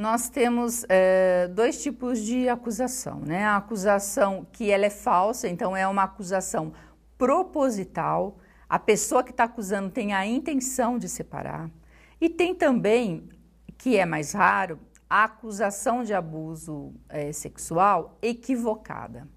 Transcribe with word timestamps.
Nós 0.00 0.30
temos 0.30 0.82
é, 0.88 1.46
dois 1.48 1.82
tipos 1.82 2.20
de 2.20 2.48
acusação, 2.48 3.20
né? 3.20 3.44
A 3.44 3.58
acusação 3.58 4.46
que 4.50 4.70
ela 4.70 4.86
é 4.86 4.88
falsa, 4.88 5.46
então 5.46 5.76
é 5.76 5.86
uma 5.86 6.04
acusação 6.04 6.72
proposital, 7.18 8.38
a 8.66 8.78
pessoa 8.78 9.22
que 9.22 9.30
está 9.30 9.44
acusando 9.44 9.90
tem 9.90 10.14
a 10.14 10.24
intenção 10.24 10.96
de 10.96 11.06
separar. 11.06 11.70
E 12.18 12.30
tem 12.30 12.54
também, 12.54 13.28
que 13.76 13.98
é 13.98 14.06
mais 14.06 14.32
raro, 14.32 14.80
a 15.08 15.24
acusação 15.24 16.02
de 16.02 16.14
abuso 16.14 16.94
é, 17.06 17.30
sexual 17.30 18.16
equivocada, 18.22 19.28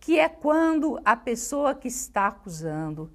que 0.00 0.18
é 0.18 0.26
quando 0.26 0.98
a 1.04 1.16
pessoa 1.16 1.74
que 1.74 1.88
está 1.88 2.28
acusando 2.28 3.12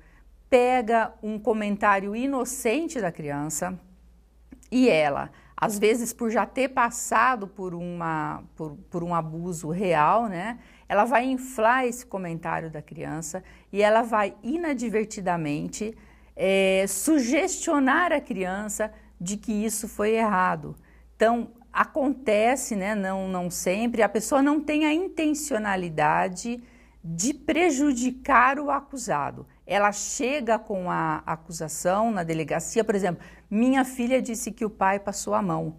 pega 0.47 1.11
um 1.23 1.39
comentário 1.39 2.15
inocente 2.15 3.01
da 3.01 3.11
criança 3.11 3.79
e 4.71 4.87
ela, 4.87 5.31
às 5.63 5.79
vezes 5.79 6.11
por 6.11 6.29
já 6.29 6.45
ter 6.45 6.67
passado 6.67 7.47
por, 7.47 7.73
uma, 7.73 8.43
por, 8.53 8.75
por 8.89 9.01
um 9.01 9.15
abuso 9.15 9.69
real, 9.69 10.27
né, 10.27 10.59
ela 10.89 11.05
vai 11.05 11.23
inflar 11.23 11.85
esse 11.85 12.05
comentário 12.05 12.69
da 12.69 12.81
criança 12.81 13.41
e 13.71 13.81
ela 13.81 14.01
vai 14.01 14.35
inadvertidamente 14.43 15.95
é, 16.35 16.83
sugestionar 16.85 18.11
a 18.11 18.19
criança 18.19 18.91
de 19.21 19.37
que 19.37 19.53
isso 19.53 19.87
foi 19.87 20.15
errado. 20.15 20.75
Então, 21.15 21.51
acontece, 21.71 22.75
né, 22.75 22.93
não, 22.93 23.29
não 23.29 23.49
sempre, 23.49 24.01
a 24.01 24.09
pessoa 24.09 24.41
não 24.41 24.59
tem 24.59 24.85
a 24.85 24.93
intencionalidade 24.93 26.61
de 27.01 27.33
prejudicar 27.33 28.59
o 28.59 28.69
acusado. 28.69 29.47
Ela 29.65 29.91
chega 29.91 30.59
com 30.59 30.89
a 30.89 31.23
acusação 31.25 32.11
na 32.11 32.23
delegacia, 32.23 32.83
por 32.83 32.95
exemplo, 32.95 33.23
minha 33.49 33.85
filha 33.85 34.21
disse 34.21 34.51
que 34.51 34.65
o 34.65 34.69
pai 34.69 34.99
passou 34.99 35.33
a 35.33 35.41
mão, 35.41 35.77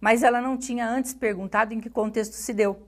mas 0.00 0.22
ela 0.22 0.40
não 0.40 0.56
tinha 0.56 0.88
antes 0.88 1.12
perguntado 1.12 1.74
em 1.74 1.80
que 1.80 1.90
contexto 1.90 2.32
se 2.32 2.54
deu. 2.54 2.86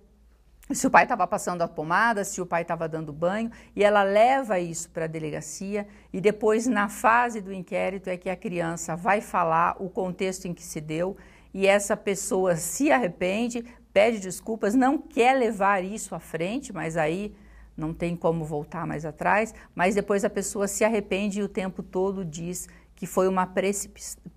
Se 0.73 0.87
o 0.87 0.91
pai 0.91 1.02
estava 1.02 1.27
passando 1.27 1.63
a 1.63 1.69
pomada, 1.69 2.24
se 2.24 2.41
o 2.41 2.47
pai 2.47 2.63
estava 2.63 2.88
dando 2.88 3.13
banho, 3.13 3.51
e 3.74 3.82
ela 3.82 4.05
leva 4.05 4.60
isso 4.60 4.88
para 4.91 5.05
a 5.05 5.09
delegacia, 5.09 5.87
e 6.13 6.21
depois, 6.21 6.66
na 6.66 6.88
fase 6.88 7.41
do 7.41 7.52
inquérito, 7.52 8.09
é 8.09 8.16
que 8.16 8.30
a 8.30 8.37
criança 8.37 8.95
vai 8.95 9.21
falar 9.21 9.77
o 9.80 9.91
contexto 9.91 10.47
em 10.47 10.54
que 10.54 10.63
se 10.63 10.80
deu 10.80 11.16
e 11.52 11.66
essa 11.66 11.97
pessoa 11.97 12.57
se 12.57 12.93
arrepende, 12.93 13.65
pede 13.93 14.21
desculpas, 14.21 14.75
não 14.75 14.97
quer 14.97 15.35
levar 15.37 15.85
isso 15.85 16.15
à 16.15 16.21
frente, 16.21 16.73
mas 16.73 16.97
aí 16.97 17.35
não 17.80 17.95
tem 17.95 18.14
como 18.14 18.45
voltar 18.45 18.86
mais 18.86 19.04
atrás, 19.04 19.54
mas 19.74 19.95
depois 19.95 20.24
a 20.24 20.30
pessoa 20.30 20.68
se 20.68 20.84
arrepende 20.84 21.40
e 21.40 21.42
o 21.42 21.48
tempo 21.48 21.82
todo 21.82 22.24
diz 22.24 22.68
que 22.95 23.06
foi 23.06 23.26
uma 23.26 23.50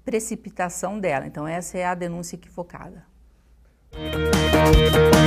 precipitação 0.06 1.00
dela. 1.00 1.28
Então 1.28 1.46
essa 1.46 1.78
é 1.78 1.86
a 1.86 1.94
denúncia 1.94 2.36
equivocada. 2.36 3.06